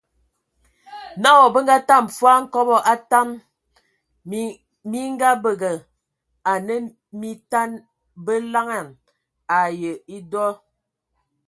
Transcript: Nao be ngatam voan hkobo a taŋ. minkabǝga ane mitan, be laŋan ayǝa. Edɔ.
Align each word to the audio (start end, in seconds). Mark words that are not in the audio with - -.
Nao 1.21 1.45
be 1.53 1.59
ngatam 1.67 2.03
voan 2.17 2.41
hkobo 2.47 2.75
a 2.91 2.93
taŋ. 3.11 3.27
minkabǝga 4.91 5.71
ane 6.51 6.75
mitan, 7.19 7.71
be 8.25 8.33
laŋan 8.53 8.87
ayǝa. 9.59 9.91
Edɔ. 10.15 10.45